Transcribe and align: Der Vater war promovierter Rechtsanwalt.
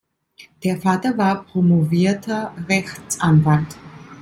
Der 0.63 0.81
Vater 0.81 1.15
war 1.15 1.43
promovierter 1.43 2.55
Rechtsanwalt. 2.67 3.77